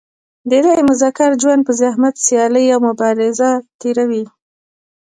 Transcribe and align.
ډېری 0.49 0.81
مذکر 0.89 1.31
ژوند 1.41 1.61
په 1.67 1.73
زحمت 1.81 2.15
سیالي 2.25 2.65
او 2.73 2.79
مبازره 2.87 3.49
تېروي. 3.79 4.23